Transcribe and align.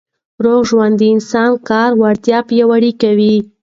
روغ 0.43 0.61
ژوند 0.69 0.93
د 0.99 1.03
انسان 1.15 1.51
کاري 1.69 1.95
وړتیا 2.01 2.39
پیاوړې 2.49 2.91
کوي. 3.01 3.35